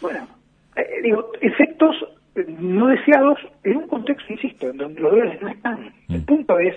bueno, 0.00 0.26
eh, 0.76 1.00
digo, 1.02 1.30
efectos 1.40 1.96
no 2.58 2.88
deseados 2.88 3.38
en 3.62 3.76
un 3.76 3.86
contexto, 3.88 4.32
insisto, 4.32 4.68
en 4.70 4.76
donde 4.78 5.00
los 5.00 5.10
dólares 5.12 5.40
no 5.40 5.48
están. 5.48 5.92
El 6.08 6.20
Mm. 6.20 6.24
punto 6.24 6.58
es, 6.58 6.74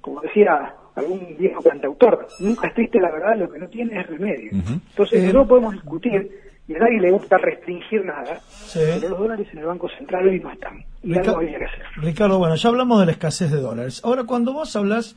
como 0.00 0.20
decía 0.20 0.74
algún 0.94 1.36
viejo 1.38 1.62
cantautor, 1.62 2.26
nunca 2.40 2.68
es 2.68 2.74
triste 2.74 3.00
la 3.00 3.10
verdad, 3.10 3.36
lo 3.38 3.50
que 3.50 3.58
no 3.58 3.68
tiene 3.68 3.98
es 4.00 4.06
remedio. 4.06 4.50
Ujú. 4.52 4.72
Entonces, 4.90 5.24
Eh, 5.24 5.32
no 5.32 5.46
podemos 5.48 5.72
discutir, 5.72 6.30
y 6.68 6.74
a 6.74 6.78
nadie 6.78 7.00
le 7.00 7.10
gusta 7.10 7.38
restringir 7.38 8.04
nada, 8.04 8.40
Sí. 8.48 8.80
pero 9.00 9.08
los 9.10 9.18
dólares 9.18 9.48
en 9.52 9.58
el 9.58 9.64
Banco 9.66 9.88
Central 9.98 10.28
hoy 10.28 10.40
no 10.40 10.50
están. 10.52 10.84
Y 11.02 11.08
Rica- 11.14 11.20
algo 11.30 11.36
había 11.38 11.58
que 11.58 11.64
hacer. 11.64 11.82
Ricardo, 11.96 12.38
bueno, 12.38 12.54
ya 12.54 12.68
hablamos 12.68 13.00
de 13.00 13.06
la 13.06 13.12
escasez 13.12 13.50
de 13.50 13.60
dólares. 13.60 14.00
Ahora, 14.04 14.24
cuando 14.24 14.52
vos 14.52 14.74
hablas 14.76 15.16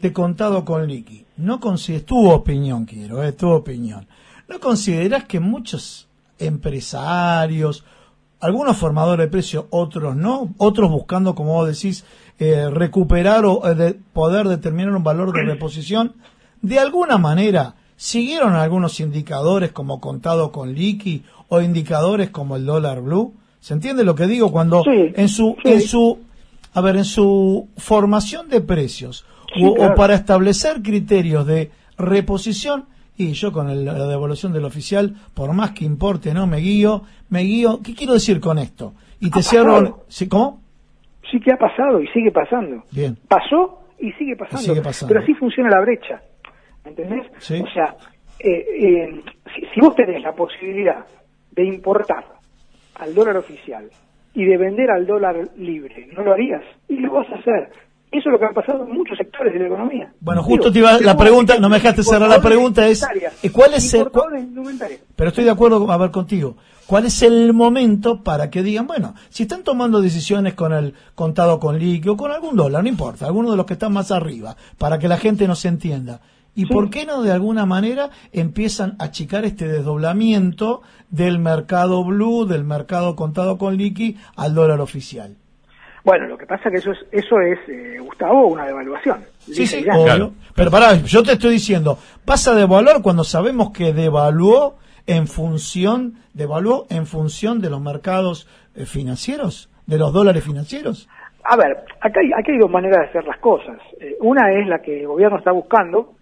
de 0.00 0.12
contado 0.12 0.64
con 0.64 0.86
liqui, 0.86 1.24
no 1.36 1.60
consideras, 1.60 2.06
tu 2.06 2.30
opinión 2.30 2.84
quiero, 2.86 3.22
eh, 3.22 3.32
tu 3.32 3.50
opinión, 3.50 4.06
¿no 4.48 4.58
consideras 4.60 5.24
que 5.24 5.40
muchos 5.40 6.08
empresarios, 6.38 7.84
algunos 8.40 8.76
formadores 8.76 9.26
de 9.26 9.30
precios, 9.30 9.64
otros 9.70 10.14
no, 10.16 10.54
otros 10.58 10.90
buscando, 10.90 11.34
como 11.34 11.54
vos 11.54 11.68
decís, 11.68 12.04
eh, 12.38 12.68
recuperar 12.70 13.44
o 13.46 13.66
eh, 13.68 13.74
de- 13.74 13.94
poder 14.12 14.46
determinar 14.48 14.92
un 14.94 15.02
valor 15.04 15.32
de 15.32 15.42
reposición, 15.42 16.14
de 16.62 16.78
alguna 16.78 17.16
manera 17.18 17.74
siguieron 17.96 18.54
algunos 18.54 19.00
indicadores 19.00 19.72
como 19.72 20.00
contado 20.00 20.52
con 20.52 20.74
liqui 20.74 21.22
o 21.48 21.60
indicadores 21.60 22.30
como 22.30 22.56
el 22.56 22.66
dólar 22.66 23.00
blue? 23.00 23.34
¿Se 23.60 23.74
entiende 23.74 24.04
lo 24.04 24.14
que 24.14 24.26
digo 24.26 24.52
cuando 24.52 24.82
Sí, 24.84 25.12
en 25.14 25.28
su 25.28 25.56
sí. 25.62 25.72
en 25.72 25.80
su 25.80 26.18
a 26.74 26.80
ver 26.82 26.96
en 26.96 27.04
su 27.04 27.68
formación 27.78 28.48
de 28.48 28.60
precios 28.60 29.24
Sí, 29.54 29.64
o, 29.64 29.94
para 29.94 30.14
establecer 30.14 30.82
criterios 30.82 31.46
de 31.46 31.70
reposición 31.96 32.84
y 33.16 33.32
yo 33.32 33.50
con 33.52 33.70
el- 33.70 33.84
la 33.86 34.06
devolución 34.06 34.52
del 34.52 34.64
oficial 34.66 35.14
por 35.34 35.52
más 35.54 35.70
que 35.70 35.84
importe 35.86 36.34
no 36.34 36.46
me 36.46 36.58
guío 36.58 37.02
me 37.30 37.40
guío 37.40 37.80
qué 37.82 37.94
quiero 37.94 38.12
decir 38.12 38.38
con 38.40 38.58
esto 38.58 38.92
y 39.20 39.30
te 39.30 39.42
cierro 39.42 39.72
pasado. 39.78 40.04
¿sí, 40.08 40.28
cómo 40.28 40.60
Sí 41.30 41.40
que 41.40 41.50
ha 41.52 41.56
pasado 41.56 42.00
y 42.00 42.06
sigue 42.08 42.30
pasando. 42.30 42.84
bien 42.92 43.16
Pasó 43.26 43.80
y 43.98 44.12
sigue 44.12 44.36
pasando. 44.36 44.60
sigue 44.62 44.80
pasando. 44.82 45.08
Pero 45.12 45.24
así 45.24 45.34
funciona 45.34 45.70
la 45.70 45.80
brecha. 45.80 46.22
¿Me 46.86 46.90
¿Entendés? 46.90 47.26
Sí. 47.38 47.60
O 47.60 47.70
sea, 47.72 47.96
eh, 48.38 48.64
eh, 48.80 49.22
si, 49.54 49.66
si 49.74 49.80
vos 49.80 49.94
tenés 49.96 50.22
la 50.22 50.32
posibilidad 50.32 51.04
de 51.50 51.64
importar 51.64 52.24
al 52.94 53.14
dólar 53.14 53.36
oficial 53.38 53.90
y 54.34 54.44
de 54.44 54.56
vender 54.56 54.90
al 54.90 55.06
dólar 55.06 55.48
libre, 55.56 56.08
¿no 56.14 56.22
lo 56.22 56.32
harías? 56.32 56.62
Y 56.88 56.98
lo 56.98 57.14
vas 57.14 57.28
a 57.30 57.36
hacer. 57.36 57.70
Eso 58.12 58.28
es 58.28 58.32
lo 58.32 58.38
que 58.38 58.44
ha 58.44 58.50
pasado 58.50 58.84
en 58.84 58.92
muchos 58.92 59.18
sectores 59.18 59.52
de 59.52 59.58
la 59.58 59.66
economía. 59.66 60.12
Bueno, 60.20 60.42
Digo, 60.42 60.54
justo 60.54 60.72
te 60.72 60.78
iba, 60.78 61.00
la 61.00 61.16
pregunta, 61.16 61.58
no 61.58 61.68
me 61.68 61.76
dejaste 61.76 62.04
cerrar 62.04 62.28
la 62.28 62.40
pregunta, 62.40 62.86
es, 62.86 63.02
indumentarias, 63.02 63.44
¿y 63.44 63.48
¿cuál 63.48 63.74
es 63.74 63.94
el. 63.94 64.08
Pero 65.16 65.28
estoy 65.28 65.44
de 65.44 65.50
acuerdo, 65.50 65.90
a 65.90 65.96
ver, 65.96 66.10
contigo. 66.12 66.56
¿Cuál 66.86 67.06
es 67.06 67.20
el 67.22 67.52
momento 67.52 68.22
para 68.22 68.48
que 68.48 68.62
digan, 68.62 68.86
bueno, 68.86 69.14
si 69.28 69.42
están 69.42 69.64
tomando 69.64 70.00
decisiones 70.00 70.54
con 70.54 70.72
el 70.72 70.94
contado 71.16 71.58
con 71.58 71.80
líquido, 71.80 72.16
con 72.16 72.30
algún 72.30 72.54
dólar, 72.54 72.84
no 72.84 72.88
importa, 72.88 73.26
alguno 73.26 73.50
de 73.50 73.56
los 73.56 73.66
que 73.66 73.72
están 73.72 73.92
más 73.92 74.12
arriba, 74.12 74.56
para 74.78 75.00
que 75.00 75.08
la 75.08 75.16
gente 75.16 75.48
nos 75.48 75.64
entienda? 75.64 76.20
¿Y 76.56 76.62
Sí. 76.62 76.72
por 76.72 76.90
qué 76.90 77.06
no 77.06 77.22
de 77.22 77.30
alguna 77.30 77.66
manera 77.66 78.10
empiezan 78.32 78.96
a 78.98 79.04
achicar 79.04 79.44
este 79.44 79.68
desdoblamiento 79.68 80.82
del 81.10 81.38
mercado 81.38 82.02
blue, 82.04 82.46
del 82.46 82.64
mercado 82.64 83.14
contado 83.14 83.58
con 83.58 83.76
liqui 83.76 84.16
al 84.36 84.54
dólar 84.54 84.80
oficial? 84.80 85.36
Bueno, 86.02 86.26
lo 86.28 86.38
que 86.38 86.46
pasa 86.46 86.70
que 86.70 86.76
eso 86.78 86.92
es, 86.92 86.98
eso 87.12 87.40
es 87.40 87.58
eh, 87.68 87.98
Gustavo, 88.00 88.46
una 88.46 88.64
devaluación. 88.64 89.18
Sí, 89.40 89.66
sí, 89.66 89.84
obvio. 89.90 90.04
Claro. 90.04 90.32
Pero 90.54 90.70
pará, 90.70 90.94
yo 90.94 91.22
te 91.22 91.32
estoy 91.32 91.50
diciendo, 91.52 91.98
¿pasa 92.24 92.52
a 92.52 92.54
devaluar 92.54 93.02
cuando 93.02 93.24
sabemos 93.24 93.70
que 93.72 93.92
devaluó 93.92 94.76
en 95.06 95.26
función, 95.26 96.14
devaluó 96.32 96.86
en 96.90 97.06
función 97.06 97.60
de 97.60 97.70
los 97.70 97.80
mercados 97.80 98.48
eh, 98.74 98.86
financieros, 98.86 99.68
de 99.86 99.98
los 99.98 100.12
dólares 100.12 100.44
financieros? 100.44 101.08
A 101.44 101.56
ver, 101.56 101.76
acá 102.00 102.20
hay, 102.20 102.30
aquí 102.36 102.52
hay 102.52 102.58
dos 102.58 102.70
maneras 102.70 103.00
de 103.02 103.08
hacer 103.08 103.24
las 103.24 103.38
cosas. 103.38 103.76
Eh, 104.00 104.16
una 104.20 104.52
es 104.52 104.66
la 104.68 104.80
que 104.80 105.00
el 105.00 105.06
gobierno 105.08 105.38
está 105.38 105.52
buscando, 105.52 106.14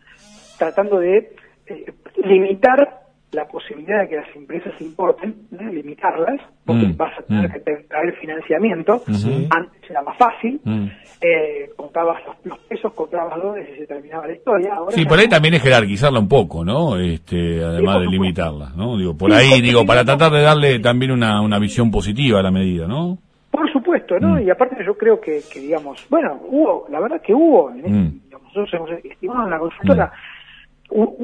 tratando 0.58 0.99
de 0.99 1.32
eh, 1.66 1.92
limitar 2.25 3.00
la 3.32 3.46
posibilidad 3.46 4.02
de 4.02 4.08
que 4.11 4.16
las 4.16 4.37
empresas 4.37 4.73
importen, 4.80 5.34
¿no? 5.50 5.68
limitarlas, 5.73 6.40
porque 6.64 6.87
Mm, 6.87 6.96
vas 6.96 7.18
a 7.18 7.23
tener 7.23 7.49
mm. 7.50 7.52
que 7.52 7.61
traer 7.88 8.14
financiamiento. 8.20 9.02
Antes 9.50 9.90
era 9.90 10.02
más 10.02 10.16
fácil, 10.16 10.61
Mm. 10.62 10.87
eh, 11.20 11.70
contabas 11.75 12.23
los, 12.26 12.37
los 12.44 12.58
pesos, 12.61 12.92
contabas 12.94 13.42
dólares 13.42 13.70
y 13.75 13.78
se 13.80 13.87
terminaba 13.88 14.28
la 14.28 14.34
historia. 14.34 14.75
Ahora 14.76 14.92
Sí, 14.92 15.04
por 15.04 15.18
ahí 15.18 15.26
también 15.28 15.54
es 15.54 15.62
jerarquizarla 15.62 16.20
un 16.20 16.28
poco, 16.28 16.64
¿no? 16.64 16.96
Este, 16.96 17.64
además 17.64 18.02
de 18.02 18.06
limitarla, 18.06 18.70
¿no? 18.76 18.96
Digo, 18.96 19.16
por 19.18 19.32
Sí, 19.32 19.37
ahí, 19.37 19.61
digo, 19.61 19.84
para 19.84 20.04
tratar 20.04 20.30
de 20.30 20.42
darle 20.42 20.78
también 20.78 21.11
una, 21.11 21.40
una 21.40 21.58
visión 21.58 21.90
positiva 21.90 22.38
a 22.38 22.42
la 22.42 22.52
medida, 22.52 22.87
¿no? 22.87 23.18
Por 23.50 23.68
supuesto, 23.73 24.16
¿no? 24.20 24.37
Mm. 24.37 24.46
Y 24.46 24.50
aparte 24.50 24.76
yo 24.87 24.96
creo 24.96 25.20
que, 25.20 25.40
que, 25.52 25.58
digamos, 25.58 26.06
bueno, 26.08 26.38
hubo, 26.49 26.87
la 26.88 27.00
verdad 27.00 27.20
que 27.20 27.34
hubo, 27.34 27.73
digamos, 27.73 28.12
nosotros 28.30 28.68
hemos 28.75 28.90
estimado 29.04 29.42
en 29.44 29.50
la 29.50 29.58
consultora, 29.58 30.12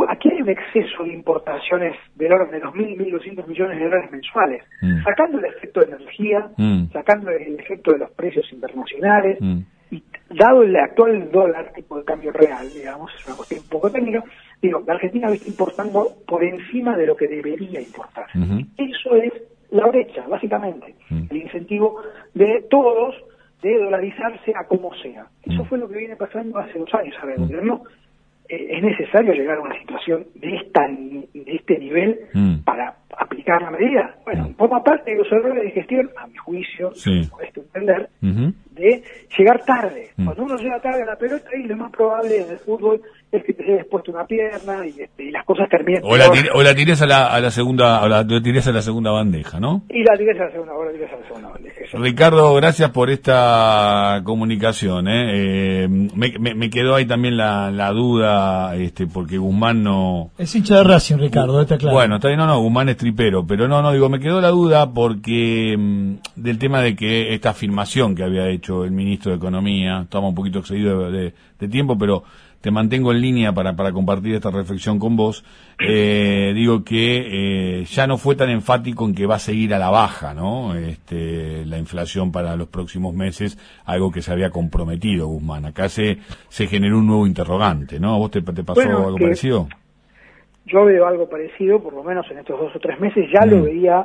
aquí 0.08 0.28
hay 0.30 0.42
un 0.42 0.48
exceso 0.48 1.04
de 1.04 1.12
importaciones 1.12 1.94
del 2.16 2.32
orden 2.32 2.50
de 2.50 2.60
2.000, 2.60 2.96
1.200 2.96 3.46
millones 3.46 3.78
de 3.78 3.84
dólares 3.84 4.10
mensuales, 4.10 4.62
Mm. 4.82 5.02
sacando 5.04 5.38
el 5.38 5.44
efecto 5.44 5.80
de 5.80 5.86
energía, 5.94 6.50
Mm. 6.56 6.84
sacando 6.92 7.30
el 7.30 7.58
efecto 7.60 7.92
de 7.92 7.98
los 7.98 8.10
precios 8.12 8.50
internacionales, 8.52 9.38
Mm. 9.40 9.58
y 9.92 10.02
dado 10.30 10.62
el 10.62 10.74
actual 10.76 11.30
dólar, 11.30 11.72
tipo 11.74 11.98
de 11.98 12.04
cambio 12.04 12.32
real, 12.32 12.66
digamos, 12.72 13.12
es 13.14 13.26
una 13.26 13.36
cuestión 13.36 13.60
un 13.60 13.68
poco 13.68 13.90
técnica, 13.90 14.22
digo, 14.62 14.82
la 14.86 14.94
Argentina 14.94 15.28
está 15.28 15.48
importando 15.48 16.06
por 16.26 16.42
encima 16.44 16.96
de 16.96 17.06
lo 17.06 17.16
que 17.16 17.26
debería 17.28 17.80
importar. 17.80 18.26
Ujú. 18.34 18.60
Eso 18.78 19.16
es 19.16 19.32
la 19.70 19.86
brecha, 19.86 20.26
básicamente. 20.28 20.94
El 21.30 21.36
incentivo 21.36 22.00
de 22.34 22.64
todos 22.70 23.14
de 23.62 23.76
dolarizarse 23.78 24.52
a 24.56 24.64
como 24.66 24.92
sea. 24.94 25.26
Eso 25.44 25.64
fue 25.66 25.76
lo 25.78 25.86
que 25.88 25.98
viene 25.98 26.16
pasando 26.16 26.58
hace 26.58 26.78
dos 26.78 26.92
años. 26.94 27.14
A 27.22 27.26
ver, 27.26 27.36
el 27.36 27.44
gobierno 27.46 27.82
es 28.50 28.82
necesario 28.82 29.32
llegar 29.32 29.58
a 29.58 29.60
una 29.60 29.78
situación 29.78 30.26
de 30.34 30.56
esta 30.56 30.86
de 30.88 31.54
este 31.56 31.78
nivel 31.78 32.20
Mm. 32.34 32.56
para 32.64 32.96
aplicar 33.16 33.62
la 33.62 33.70
medida. 33.70 34.16
Bueno, 34.24 34.48
Mm. 34.48 34.54
forma 34.54 34.82
parte 34.82 35.10
de 35.12 35.18
los 35.18 35.30
errores 35.32 35.62
de 35.62 35.70
gestión, 35.70 36.10
a 36.16 36.26
mi 36.26 36.36
juicio, 36.36 36.92
Sí. 36.94 37.28
entender, 37.54 38.08
Ujú. 38.22 38.52
De 38.80 39.02
llegar 39.38 39.62
tarde. 39.64 40.10
Mm. 40.16 40.24
Cuando 40.24 40.42
uno 40.44 40.56
llega 40.56 40.80
tarde 40.80 41.02
a 41.02 41.06
la 41.06 41.16
pelota, 41.16 41.48
y 41.56 41.66
lo 41.68 41.76
más 41.76 41.90
probable 41.92 42.40
en 42.42 42.50
el 42.50 42.58
fútbol 42.58 43.00
es 43.30 43.44
que 43.44 43.52
te 43.52 43.62
hayas 43.72 43.86
puesto 43.86 44.10
una 44.10 44.24
pierna 44.26 44.84
y, 44.86 45.00
este, 45.02 45.24
y 45.24 45.30
las 45.30 45.44
cosas 45.44 45.68
terminen. 45.68 46.02
O 46.04 46.16
la, 46.16 46.24
peor. 46.32 46.36
tir- 46.44 46.50
o 46.54 46.62
la 46.62 46.74
tires 46.74 47.00
a 47.02 47.06
la, 47.06 47.26
a 47.26 47.38
la 47.40 47.50
segunda, 47.52 48.02
o 48.02 48.08
la, 48.08 48.24
la 48.24 48.42
tires 48.42 48.66
a 48.66 48.72
la 48.72 48.82
segunda 48.82 49.12
bandeja, 49.12 49.60
¿no? 49.60 49.82
Y 49.88 50.02
la 50.02 50.16
tires 50.18 50.40
a 50.40 50.44
la 50.46 50.50
segunda, 50.50 50.72
o 50.74 50.84
la 50.84 50.90
tires 50.92 51.12
a 51.12 51.16
la 51.16 51.26
segunda. 51.28 51.48
bandeja. 51.50 51.80
Eso. 51.80 51.98
Ricardo, 51.98 52.54
gracias 52.54 52.90
por 52.90 53.08
esta 53.10 54.20
comunicación. 54.24 55.06
¿eh? 55.08 55.84
Eh, 55.84 55.88
me, 55.88 56.32
me- 56.38 56.54
me 56.54 56.70
quedó 56.70 56.94
ahí 56.96 57.04
también 57.06 57.36
la, 57.36 57.70
la 57.70 57.90
duda, 57.92 58.74
este, 58.76 59.06
porque 59.06 59.38
Guzmán 59.38 59.82
no... 59.82 60.30
Es 60.38 60.54
hincha 60.54 60.76
de 60.78 60.84
Racing, 60.84 61.18
Ricardo, 61.18 61.60
está 61.62 61.78
claro. 61.78 61.94
Bueno, 61.96 62.16
está 62.16 62.28
bien, 62.28 62.38
no, 62.38 62.46
no, 62.46 62.58
Guzmán 62.60 62.88
es 62.88 62.96
tripero, 62.96 63.46
pero 63.46 63.68
no, 63.68 63.80
no, 63.82 63.92
digo, 63.92 64.08
me 64.08 64.18
quedó 64.20 64.40
la 64.40 64.48
duda 64.48 64.92
porque 64.92 65.76
mm, 65.78 66.14
del 66.36 66.58
tema 66.58 66.80
de 66.82 66.96
que 66.96 67.34
esta 67.34 67.50
afirmación 67.50 68.14
que 68.14 68.24
había 68.24 68.48
hecho 68.48 68.69
el 68.84 68.90
ministro 68.92 69.30
de 69.32 69.36
Economía, 69.38 70.00
estamos 70.02 70.30
un 70.30 70.34
poquito 70.34 70.60
excedidos 70.60 71.12
de, 71.12 71.18
de- 71.18 71.34
de 71.58 71.68
tiempo, 71.68 71.96
pero 71.98 72.22
te 72.60 72.70
mantengo 72.70 73.10
en 73.12 73.20
línea 73.22 73.52
para, 73.52 73.74
para 73.74 73.90
compartir 73.92 74.34
esta 74.34 74.50
reflexión 74.50 74.98
con 74.98 75.16
vos. 75.16 75.44
Eh, 75.78 76.52
digo 76.54 76.84
que 76.84 77.80
eh, 77.80 77.84
ya 77.84 78.06
no 78.06 78.18
fue 78.18 78.34
tan 78.36 78.50
enfático 78.50 79.06
en 79.06 79.14
que 79.14 79.26
va 79.26 79.36
a 79.36 79.38
seguir 79.38 79.72
a 79.74 79.78
la 79.78 79.88
baja, 79.90 80.34
¿no? 80.34 80.74
Este, 80.74 81.64
la 81.66 81.78
inflación 81.78 82.32
para 82.32 82.56
los 82.56 82.68
próximos 82.68 83.14
meses, 83.14 83.58
algo 83.86 84.10
que 84.12 84.20
se 84.22 84.30
había 84.32 84.50
comprometido 84.50 85.26
Guzmán. 85.26 85.64
Acá 85.64 85.88
se, 85.88 86.18
se 86.48 86.66
generó 86.66 86.98
un 86.98 87.06
nuevo 87.06 87.26
interrogante, 87.26 87.98
¿no? 87.98 88.14
¿A 88.14 88.18
vos 88.18 88.30
te, 88.30 88.42
te 88.42 88.62
pasó 88.62 88.80
Bueno, 88.82 88.98
algo 89.06 89.16
que- 89.16 89.24
parecido? 89.24 89.68
Yo 90.66 90.84
veo 90.84 91.06
algo 91.06 91.28
parecido, 91.28 91.82
por 91.82 91.94
lo 91.94 92.04
menos 92.04 92.26
en 92.30 92.38
estos 92.38 92.60
dos 92.60 92.76
o 92.76 92.78
tres 92.78 93.00
meses, 93.00 93.26
ya 93.32 93.44
lo 93.46 93.62
veía, 93.64 94.04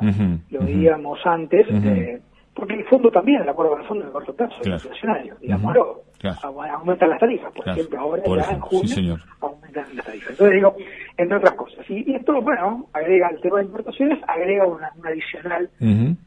lo 0.50 0.60
veíamos 0.60 1.18
antes, 1.24 1.64
eh, 1.70 2.20
porque 2.56 2.74
el 2.74 2.84
fondo 2.86 3.10
también, 3.10 3.42
el 3.42 3.48
acuerdo 3.48 3.72
con 3.72 3.80
el 3.82 3.86
fondo 3.86 4.04
el 4.06 4.10
corto 4.10 4.34
plazo, 4.34 4.56
Claro. 4.62 4.76
es 4.78 4.84
inflacionario, 4.84 5.36
digámoslo, 5.40 6.02
Claro. 6.18 6.36
Au- 6.44 6.62
aumentan 6.70 7.10
las 7.10 7.20
tarifas, 7.20 7.52
por 7.52 7.62
Claro. 7.64 7.78
ejemplo, 7.78 8.00
ahora 8.00 8.22
Por 8.22 8.40
ya 8.40 8.50
en 8.50 8.60
junio 8.60 8.88
sí, 8.88 9.14
aumentan 9.42 9.84
las 9.94 10.06
tarifas. 10.06 10.30
Entonces 10.30 10.54
digo, 10.56 10.76
entre 11.18 11.36
otras 11.36 11.52
cosas. 11.54 11.90
Y, 11.90 12.10
y 12.10 12.14
esto, 12.14 12.40
bueno, 12.40 12.86
agrega 12.94 13.28
el 13.28 13.40
tema 13.42 13.58
de 13.58 13.64
importaciones, 13.66 14.18
agrega 14.26 14.66
una, 14.66 14.90
un 14.96 15.06
adicional 15.06 15.68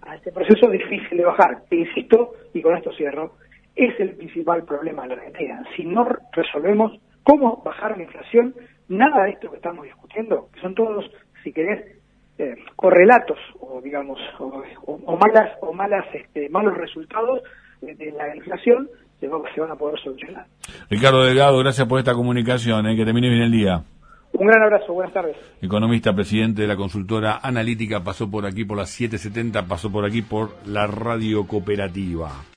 a 0.03 0.15
este 0.15 0.31
proceso 0.31 0.69
difícil 0.69 1.17
de 1.17 1.25
bajar. 1.25 1.63
Que 1.69 1.77
insisto, 1.77 2.33
y 2.53 2.61
con 2.61 2.77
esto 2.77 2.91
cierro, 2.93 3.33
es 3.75 3.99
el 3.99 4.11
principal 4.15 4.63
problema 4.63 5.01
de 5.03 5.07
la 5.09 5.15
Argentina. 5.15 5.63
Si 5.75 5.83
no 5.83 6.03
re- 6.05 6.19
resolvemos 6.33 6.99
cómo 7.23 7.63
bajar 7.65 7.97
la 7.97 8.03
inflación, 8.03 8.53
nada 8.89 9.23
de 9.23 9.31
esto 9.31 9.49
que 9.49 9.57
estamos 9.57 9.83
discutiendo, 9.85 10.49
que 10.53 10.61
son 10.61 10.75
todos, 10.75 11.09
si 11.43 11.51
querés, 11.51 11.98
eh, 12.39 12.55
correlatos 12.75 13.37
o 13.59 13.79
digamos 13.81 14.19
o, 14.39 15.17
malas 15.17 15.51
o 15.61 15.73
malas 15.73 16.05
este, 16.13 16.49
malos 16.49 16.75
resultados 16.77 17.41
de, 17.81 17.93
de 17.95 18.11
la 18.13 18.35
inflación 18.35 18.89
se, 19.19 19.27
va- 19.27 19.39
se 19.53 19.61
van 19.61 19.71
a 19.71 19.75
poder 19.75 19.99
solucionar. 19.99 20.45
Ricardo 20.89 21.23
Delgado, 21.25 21.57
gracias 21.59 21.87
por 21.87 21.99
esta 21.99 22.13
comunicación, 22.13 22.87
¿eh? 22.87 22.95
que 22.95 23.05
termine 23.05 23.29
bien 23.29 23.41
el 23.43 23.51
día. 23.51 23.83
Un 24.31 24.45
gran 24.47 24.61
abrazo, 24.61 24.93
buenas 24.93 25.11
tardes. 25.13 25.35
Economista, 25.61 26.13
presidente 26.13 26.61
de 26.61 26.67
la 26.67 26.75
consultora 26.75 27.39
analítica, 27.41 28.03
pasó 28.03 28.29
por 28.29 28.45
aquí 28.45 28.63
por 28.63 28.77
las 28.77 28.89
7.70, 28.99 29.67
pasó 29.67 29.91
por 29.91 30.05
aquí 30.05 30.21
por 30.21 30.51
la 30.67 30.85
radio 30.87 31.45
cooperativa. 31.47 32.29